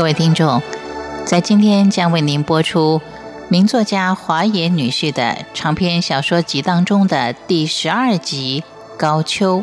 [0.00, 0.62] 各位听众，
[1.26, 3.02] 在今天将为您播出
[3.50, 8.64] 名作家华野女士的长篇小说集当中的第十二集
[8.98, 9.58] 《高秋》。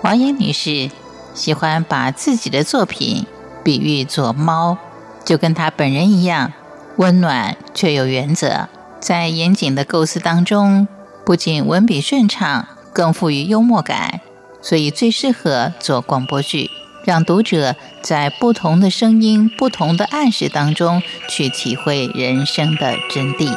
[0.00, 0.88] 华野女士
[1.34, 3.26] 喜欢把自己的作品
[3.64, 4.78] 比喻作猫，
[5.24, 6.52] 就跟她本人一样，
[6.98, 8.68] 温暖却有原则。
[9.00, 10.86] 在严谨的构思当中，
[11.26, 14.20] 不仅文笔顺畅，更富于幽默感，
[14.62, 16.70] 所以最适合做广播剧。
[17.04, 23.52] 让读者在不同的声音、不同的暗示当中，去体会人生的真谛。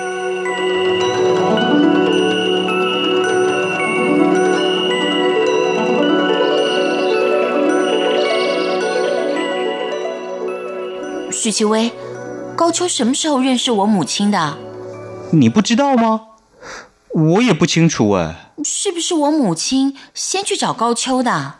[11.31, 11.91] 许其威，
[12.55, 14.57] 高秋什么时候认识我母亲的？
[15.31, 16.21] 你不知道吗？
[17.13, 18.51] 我也不清楚哎。
[18.63, 21.55] 是不是我母亲先去找高秋的？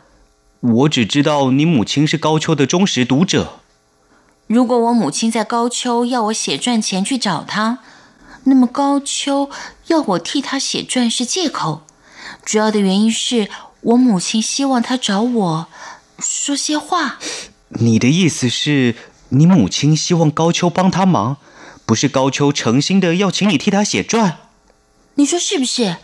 [0.74, 3.60] 我只知道你母亲是高秋的忠实读者。
[4.46, 7.78] 如果我母亲在高秋要我写传前去找她，
[8.44, 9.50] 那么高秋
[9.86, 11.82] 要我替她写传是借口。
[12.44, 13.48] 主要的原因是
[13.80, 15.66] 我母亲希望她找我
[16.18, 17.18] 说些话。
[17.68, 18.96] 你的意思是
[19.28, 21.36] 你母亲希望高秋帮她忙，
[21.84, 24.38] 不是高秋诚心的要请你替她写传？
[25.14, 25.96] 你说是不是？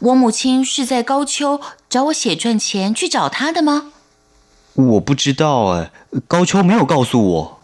[0.00, 3.90] 我母亲是在高秋找我写赚钱去找他的吗？
[4.74, 5.90] 我不知道哎，
[6.28, 7.60] 高秋没有告诉我。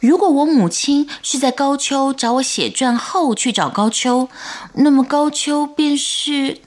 [0.00, 4.28] 如果我母亲是在高秋找我写传后去找高秋，
[4.74, 6.60] 那么高秋便是……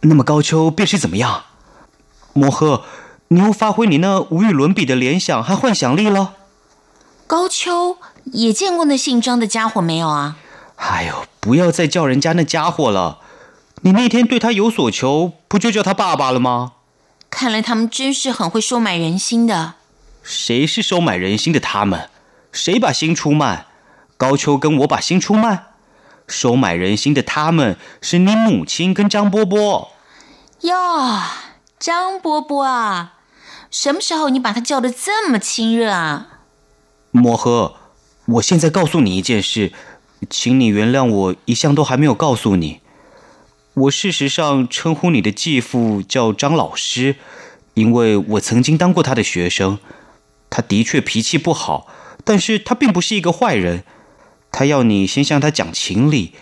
[0.00, 1.44] 那么高秋便是怎么样？
[2.32, 2.80] 摩诃，
[3.28, 6.36] 你又发挥你那无与伦比的联想和幻想力了。
[7.26, 10.38] 高秋也见过那姓张的家伙没有啊？
[10.76, 13.18] 哎呦，不要再叫人家那家伙了。
[13.82, 16.72] 你那天对他有所求，不就叫他爸爸了吗？
[17.30, 19.74] 看来他们真是很会收买人心的。
[20.24, 21.60] 谁是收买人心的？
[21.60, 22.10] 他们？
[22.50, 23.66] 谁把心出卖？
[24.16, 25.66] 高秋跟我把心出卖？
[26.26, 29.92] 收买人心的他们是你母亲跟张波波。
[30.62, 31.22] 哟，
[31.78, 33.14] 张波波啊，
[33.70, 36.40] 什么时候你把他叫的这么亲热啊？
[37.12, 37.74] 摩诃，
[38.24, 39.72] 我现在告诉你一件事，
[40.28, 42.80] 请你原谅我一向都还没有告诉你。
[43.74, 47.16] 我事实上称呼你的继父叫张老师，
[47.74, 49.78] 因为我曾经当过他的学生。
[50.48, 51.88] 他的确脾气不好，
[52.22, 53.82] 但是他并不是一个坏人。
[54.52, 56.34] 他要你先向他讲情理，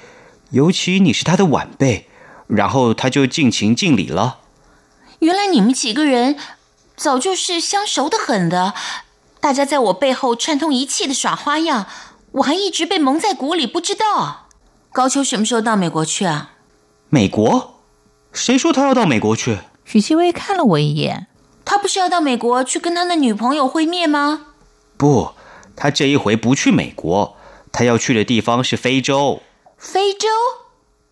[0.50, 2.08] 尤其你是他的晚辈，
[2.46, 4.40] 然后他就尽情尽礼了。
[5.20, 6.36] 原来你们几个人
[6.94, 8.74] 早就是相熟的很的，
[9.40, 11.86] 大家在我背后串通一气的耍花样，
[12.32, 14.48] 我还一直被蒙在鼓里，不知道。
[14.92, 16.51] 高秋什么时候到美国去啊？
[17.14, 17.74] 美国？
[18.32, 19.58] 谁说他要到美国去？
[19.84, 21.26] 许七薇看了我一眼。
[21.62, 24.46] 他不是要到美国去跟他的女朋友会面吗？
[24.96, 25.32] 不，
[25.76, 27.36] 他这一回不去美国，
[27.70, 29.42] 他要去的地方是非洲。
[29.76, 30.26] 非洲？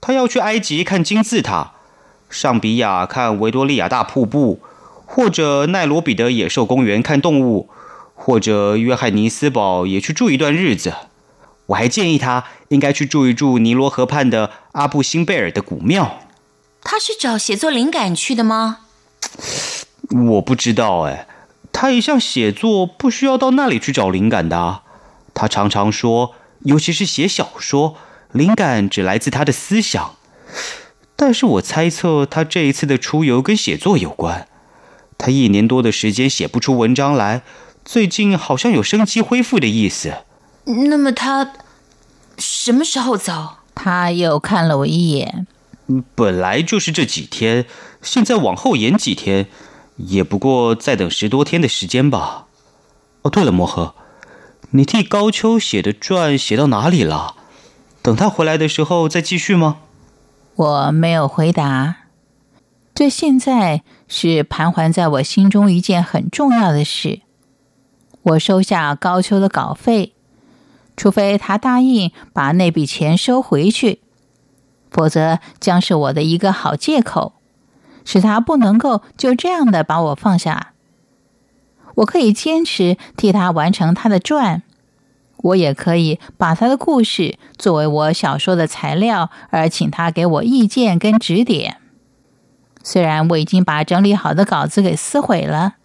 [0.01, 1.75] 他要去埃及看金字塔，
[2.31, 4.61] 上比亚看维多利亚大瀑布，
[5.05, 7.69] 或者奈罗比的野兽公园看动物，
[8.15, 10.95] 或者约翰尼斯堡也去住一段日子。
[11.71, 16.21] 我还建议他应该去住一住尼罗河畔的阿布辛贝尔的古庙。
[16.83, 18.79] 他是找写作灵感去的吗？
[20.11, 21.27] 我不知道哎。
[21.73, 24.83] 他一向写作不需要到那里去找灵感的。
[25.33, 27.97] 他常常说，尤其是写小说，
[28.33, 30.17] 灵感只来自他的思想。
[31.15, 34.49] 但是我猜测他这一次的出游跟写作有关。
[35.17, 37.43] 他一年多的时间写不出文章来，
[37.85, 40.25] 最近好像有生机恢复的意思。
[40.65, 41.53] 那么他
[42.39, 43.57] 什么时候走？
[43.75, 45.47] 他又看了我一眼。
[46.15, 47.67] 本来就是这几天，
[48.03, 49.49] 现在往后延几天，
[49.97, 52.47] 也不过再等十多天的时间吧。
[53.23, 53.93] 哦，对了，摩诃，
[54.71, 57.35] 你替高秋写的传写到哪里了？
[58.03, 59.79] 等他回来的时候再继续吗？
[60.55, 61.97] 我没有回答。
[62.95, 67.23] 这现在是盘桓在我心中一件很重要的事。
[68.23, 70.13] 我收下高秋的稿费。
[71.01, 74.03] 除非他答应把那笔钱收回去，
[74.91, 77.33] 否则将是我的一个好借口，
[78.05, 80.75] 使他不能够就这样的把我放下。
[81.95, 84.63] 我可以坚持替他完成他的传，
[85.39, 91.79] 我也可以把他的故事作为我小说的材料，而请他给我意见跟指点。
[92.83, 95.77] 虽然我已经把整理好的稿子给撕毁了，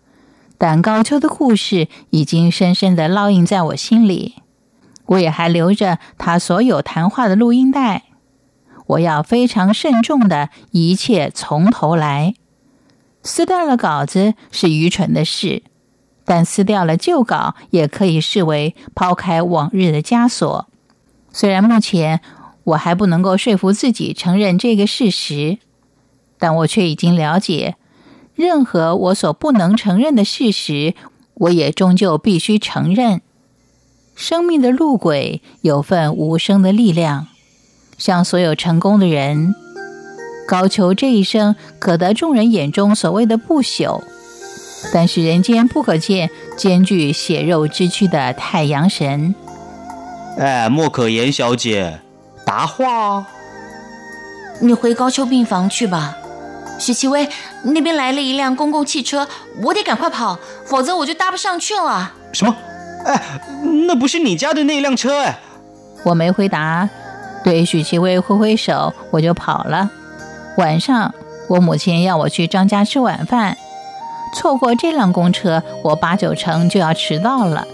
[0.58, 4.36] 但高秋的故事已经深深的烙印在我心里。
[5.08, 8.04] 我也还留着他所有谈话的录音带，
[8.88, 12.34] 我要非常慎重的，一切从头来。
[13.24, 15.64] 撕掉了稿子是愚蠢的事，
[16.26, 20.68] 但撕掉了旧稿，也可以视为抛开往日的枷锁。
[21.32, 22.22] 虽然目前
[22.64, 25.58] 我还不能够说服自己承认这个事实，
[26.38, 27.76] 但我却已经了解，
[28.34, 30.94] 任何我所不能承认的事实，
[31.34, 33.22] 我也终究必须承认。
[34.16, 37.28] 生命的路轨有份无声的力量，
[37.98, 39.54] 像所有成功的人，
[40.48, 44.02] 高俅这一生可得众人眼中所谓的不朽。
[44.94, 49.36] 但是人间不可见兼具血肉之躯的太阳神。
[50.38, 52.00] 哎，莫可言小姐，
[52.46, 53.26] 答话。
[54.62, 56.16] 你回高丘病房去吧，
[56.80, 57.28] 许奇薇，
[57.64, 59.28] 那边来了一辆公共汽车，
[59.64, 62.14] 我得赶快跑，否则我就搭不上去了。
[62.32, 62.56] 什么？
[63.06, 63.22] 哎，
[63.88, 65.40] 那不是你家的那辆车哎！
[66.04, 66.90] 我没回答，
[67.44, 69.90] 对许其威挥挥手，我就跑了。
[70.58, 71.14] 晚上，
[71.48, 73.58] 我母亲要我去张家吃晚饭。
[74.34, 77.66] 错过这辆公车，我八九成就要迟到了。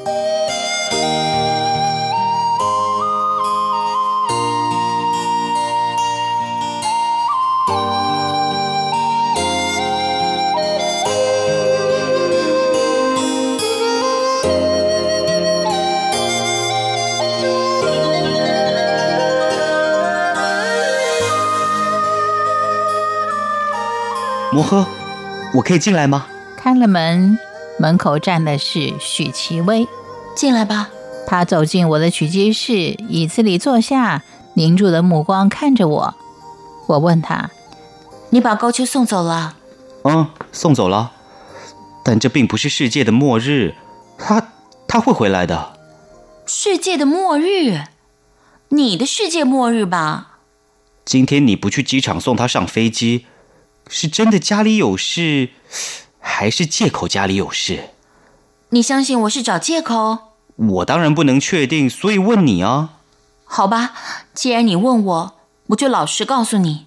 [24.53, 24.85] 摩诃，
[25.53, 26.27] 我可以进来吗？
[26.57, 27.39] 开了门，
[27.79, 29.87] 门口站的是许其威。
[30.35, 30.89] 进来吧。
[31.25, 32.73] 他走进我的取机室，
[33.07, 34.23] 椅子里坐下，
[34.55, 36.15] 凝住的目光看着我。
[36.87, 37.49] 我问他
[38.31, 39.55] ：“你把高秋送走了
[40.03, 41.13] ？”“嗯，送走了。
[42.03, 43.75] 但这并不是世界的末日，
[44.17, 44.49] 他
[44.85, 45.73] 他会回来的。
[46.45, 47.83] ”“世界的末日？
[48.69, 50.39] 你的世界末日吧
[51.05, 53.25] ？”“今天你不去机场送他上飞机，
[53.91, 55.49] 是真的家里有事。”
[56.23, 57.89] 还是借口家里有事？
[58.69, 60.35] 你相信我是找借口？
[60.55, 62.99] 我当然不能确定，所以问你啊。
[63.43, 63.93] 好吧，
[64.33, 65.35] 既然你问我，
[65.67, 66.85] 我就老实告诉你。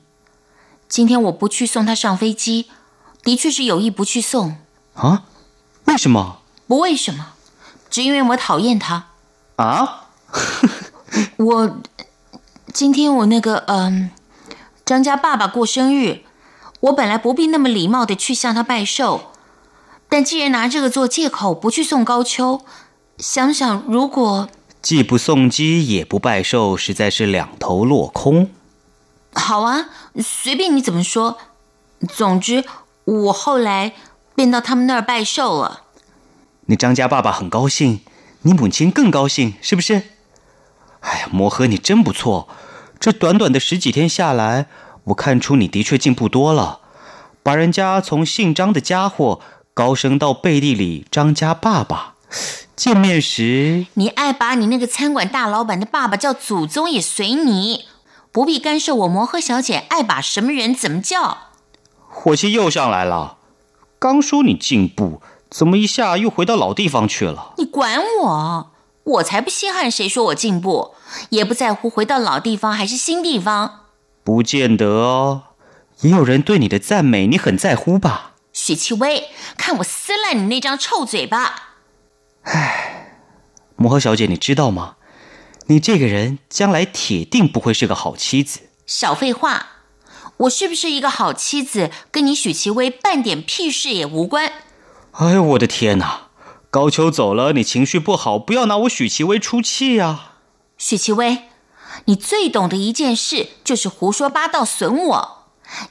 [0.89, 2.71] 今天我不去送他上飞机，
[3.25, 4.57] 的确是有意不去送。
[4.95, 5.25] 啊？
[5.87, 6.39] 为什么？
[6.69, 7.35] 不为什么，
[7.91, 9.09] 只因为我讨厌他。
[9.57, 10.07] 啊？
[11.37, 11.81] 我
[12.73, 14.11] 今天我那个嗯，
[14.85, 16.23] 张家爸爸过生日。
[16.85, 19.31] 我本来不必那么礼貌的去向他拜寿，
[20.09, 22.61] 但既然拿这个做借口不去送高秋，
[23.17, 24.51] 想想如果
[24.83, 28.51] 既不送机也不拜寿，实在是两头落空。
[29.33, 29.89] 好啊，
[30.23, 31.39] 随便你怎么说。
[32.07, 32.65] 总之，
[33.05, 33.95] 我后来
[34.35, 35.85] 便到他们那儿拜寿了。
[36.67, 38.01] 你张家爸爸很高兴，
[38.43, 40.03] 你母亲更高兴，是不是？
[41.01, 42.47] 哎呀，摩诃，你真不错，
[43.01, 44.67] 这短短的十几天下来。
[45.05, 46.81] 我看出你的确进步多了，
[47.43, 49.41] 把人家从姓张的家伙
[49.75, 52.15] 高升到背地里张家爸爸。
[52.75, 57.85] 见面时，你爱把你那个餐馆大老板的爸爸叫祖宗也随你，
[58.33, 61.39] 不必干涉我摩诃小姐爱把什么人怎么叫。
[62.09, 63.37] 火气又上来了，
[63.99, 67.53] 刚说你进步，怎么一下又回到老地方去了？
[67.59, 68.71] 你管我？
[69.05, 70.95] 我才不稀罕谁说我进步，
[71.29, 73.84] 也不在乎回到老地方还是新地方。
[74.25, 75.43] 不见得哦，
[76.01, 78.33] 也有人对你的赞美，你很在乎吧？
[78.55, 79.29] 许七薇，
[79.59, 81.75] 看我撕烂你那张臭嘴巴！
[82.45, 83.19] 唉，
[83.77, 84.97] 摩诃小姐，你知道吗？
[85.67, 88.61] 你这个人将来铁定不会是个好妻子。
[88.87, 89.67] 少废话，
[90.39, 94.53] 我是不是一个好妻子，跟你许七薇半点屁事也无关。
[95.13, 96.29] 哎呦，我的天哪！
[96.71, 100.33] 高秋走了，你情绪不好，不要拿我许七薇出气呀。
[100.79, 101.45] 许七薇。
[102.07, 105.39] 你最懂的一件事就是胡说八道损我。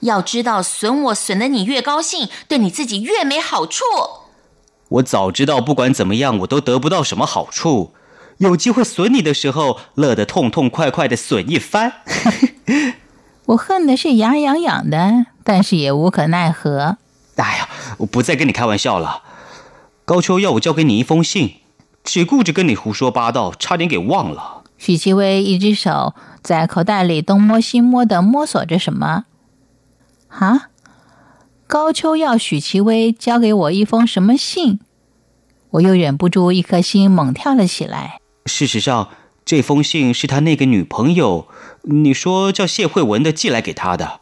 [0.02, 3.84] 要知道，损我损得你越高兴，对你自己越没好处。
[4.90, 7.94] 我早知道，不管怎么样，我都得不到什么好处。
[8.38, 11.94] 有机会损你的时候，乐得痛痛快快的损一番。
[13.48, 16.98] 我恨的是牙痒痒的，但是也无可奈何。
[17.36, 19.24] 哎呀，我不再跟你开玩笑了。
[20.06, 21.56] 高秋要我交给你一封信，
[22.04, 24.63] 只顾着跟你胡说八道，差点给忘了。
[24.86, 29.24] 许其威一只手在口袋里东摸西摸的摸索着什么。
[30.28, 30.68] 啊，
[31.68, 34.82] 高秋要许其威交给我一封什么信？
[35.70, 38.20] 我又忍不住一颗心猛跳了起来。
[38.46, 39.08] 事实上，
[39.46, 41.48] 这封信是他那个女朋友，
[41.84, 44.20] 你说叫谢慧文的寄来给他的。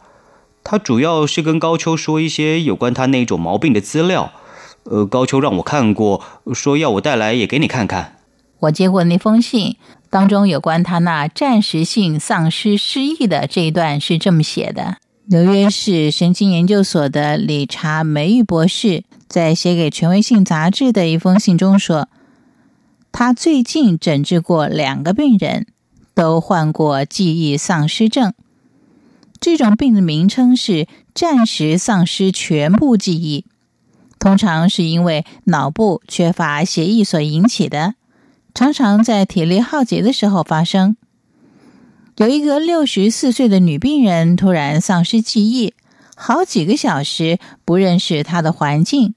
[0.64, 4.32] 他主要是跟高秋说一些有关他那种毛病的资料。
[4.84, 6.22] 呃，高秋让我看过，
[6.54, 8.20] 说要我带来也给你看看。
[8.60, 9.78] 我接过那封信。
[10.12, 22.10] 当中有关他那暂时性丧失失忆的这一段是这么写的：纽约市神经研究所的理查梅玉博士在写给权威性杂志的一封信中说，
[23.14, 25.66] 他最近诊治过两个病人，
[26.14, 28.34] 都患过记忆丧失症。
[29.40, 33.46] 这种病的名称是暂时丧失全部记忆，
[34.20, 37.96] 通常是因为脑部缺乏血液所引起的，
[38.54, 40.98] 常常在体力耗竭的时候发生。
[42.18, 45.74] 有一个六十四岁的女病人突然丧失记忆，
[46.16, 49.16] 好几个小时不认识她的环境。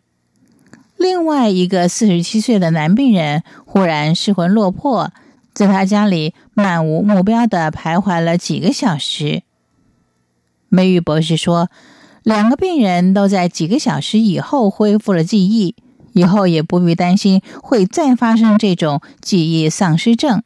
[0.96, 5.10] 另外一个四十七岁的男病人忽然失魂落魄，
[5.52, 9.42] 在他家里漫无目标的徘徊了几个小时。
[10.68, 11.68] 梅玉博士说，
[12.22, 15.74] 两个病人都在几个小时以后恢复了记忆，
[16.14, 20.42] 以后也不必担心会再发生这种记忆丧失症。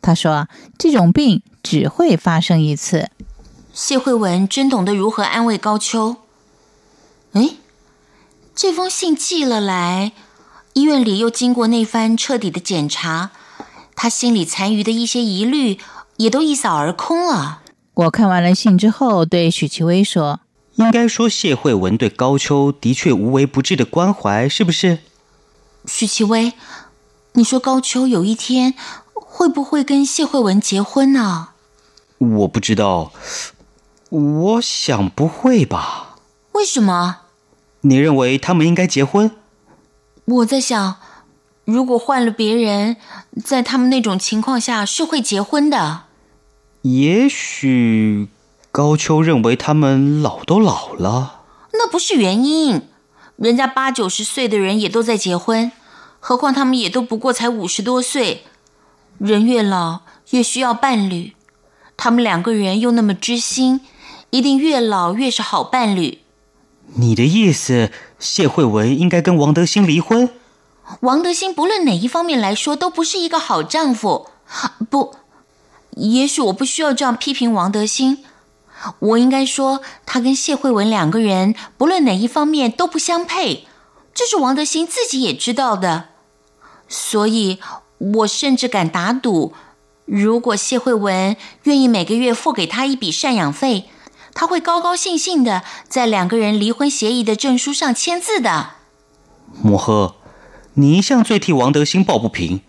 [0.00, 0.48] 他说，
[0.78, 3.10] 这种病只会发生一次。
[3.74, 6.16] 谢慧文真懂得如何安慰高秋。
[7.32, 7.50] 哎，
[8.54, 10.12] 这封信寄了来，
[10.72, 13.30] 医院里又经过那番彻底的检查，
[13.94, 15.78] 他心里残余的一些疑虑
[16.16, 17.60] 也都一扫而空了。
[17.94, 20.40] 我看完了信之后，对许其薇说
[20.78, 25.00] ：“应该说，谢慧文对高秋的确无微不至的关怀，是不是？”
[25.86, 26.52] 许其薇，
[27.32, 28.74] 你说高秋有一天
[29.12, 31.48] 会不会跟谢慧文结婚呢？
[32.18, 33.12] 我不知道，
[34.10, 36.16] 我想不会吧。
[36.52, 37.22] 为什么？
[37.80, 39.32] 你认为他们应该结婚？
[40.26, 40.96] 我在想，
[41.64, 42.96] 如果换了别人，
[43.44, 46.02] 在他们那种情况下是会结婚的。
[46.82, 48.28] 也许
[48.70, 52.82] 高秋认为他们老都老了，那不是原因。
[53.36, 55.72] 人家八九十岁的人也都在结婚，
[56.20, 58.44] 何况他们也都不过才五十多岁。
[59.18, 61.34] 人越老越需要伴侣，
[61.96, 63.80] 他们两个人又那么知心，
[64.30, 66.18] 一定越老越是好伴侣。
[66.94, 70.28] 你的意思，谢慧文应该跟王德兴离婚？
[71.00, 74.28] 王德兴不论哪一方面来说，都不是一个好丈夫。
[74.88, 75.14] 不。
[75.92, 78.18] 也许我不需要这样批评王德兴，
[79.00, 83.66] 我应该说他跟谢慧文两个人不论哪一方面都不相配，
[84.14, 86.10] 这是王德兴自己也知道的。
[86.88, 87.58] 所以
[87.98, 89.52] 我甚至敢打赌，
[90.04, 93.88] 如果谢慧文愿意每个月付给他一笔赡养费，
[94.32, 98.70] 他会高高兴兴的在两个人离婚协议的证书上签字的。
[99.62, 100.14] 莫赫，
[100.74, 102.60] 你一向最替王德兴抱不平。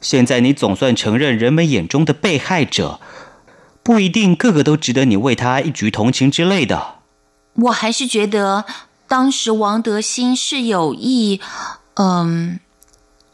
[0.00, 3.00] 现在你总算承认人们眼中的被害者，
[3.84, 6.96] 不一定个个都值得你为他一局同情之类的。
[7.52, 8.64] 我还是觉得
[9.06, 11.40] 当时王德兴是有意，
[11.94, 12.58] 嗯，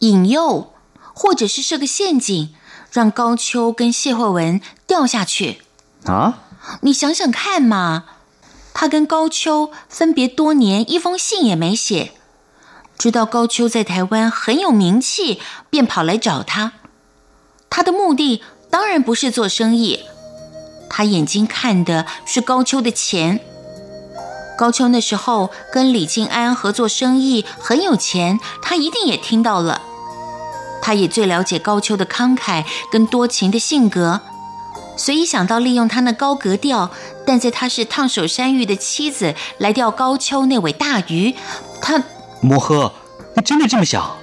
[0.00, 0.75] 引诱，
[1.14, 2.52] 或者是设个陷阱，
[2.92, 5.62] 让高秋跟谢慧文掉下去。
[6.04, 6.40] 啊？
[6.83, 8.04] 你想想看嘛，
[8.75, 12.12] 他跟高秋分别多年，一封信也没写。
[12.99, 15.40] 知道高秋在台湾很有名气，
[15.71, 16.73] 便跑来找他。
[17.71, 20.00] 他的目的当然不是做生意，
[20.91, 23.41] 他眼睛看的是高秋的钱。
[24.59, 29.81] 高秋那时候跟李静安合作生意很有钱，他一定也听到了。
[30.83, 34.21] 他也最了解高秋的慷慨跟多情的性格，
[34.97, 36.91] 所以想到利用他那高格调，
[37.27, 41.37] 但在他是烫手山芋的妻子来钓高秋那尾大鱼，
[41.81, 42.03] 他。
[42.43, 42.93] 摩诃，
[43.35, 44.17] 你真的这么想？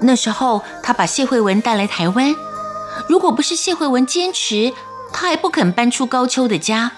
[0.00, 2.34] 那时候他把谢慧文带来台湾，
[3.08, 4.72] 如果不是谢慧文坚持，
[5.12, 6.92] 他还不肯搬出高秋的家，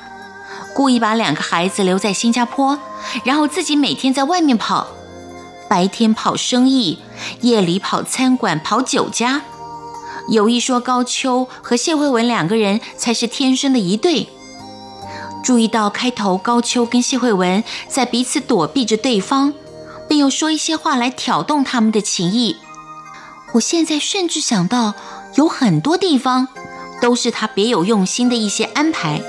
[0.74, 2.78] 故意把两个孩子留在新加坡，
[3.24, 4.88] 然后自己每天在外面跑，
[5.68, 7.00] 白天跑生意，
[7.40, 9.42] 夜里跑餐馆、跑酒家，
[10.28, 14.28] 有意说高秋和谢慧文两个人才是天生的一对。
[15.42, 19.52] 注意到开头高秋跟谢慧文在彼此躲避着对方。
[20.06, 22.56] 并又说一些话来挑动他们的情谊。
[23.52, 24.94] 我现在甚至想到，
[25.36, 26.48] 有很多地方
[27.04, 29.20] 都是他别有用心的一些安排。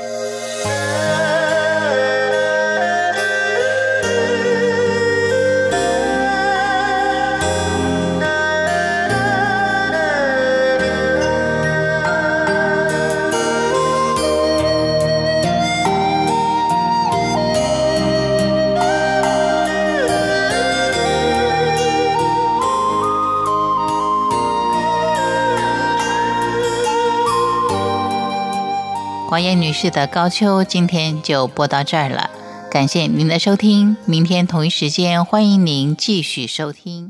[29.36, 32.30] 王燕女士的高秋今天就播到这儿了，
[32.72, 37.05] 感谢您的收听，明天同一时间欢迎您继续收听。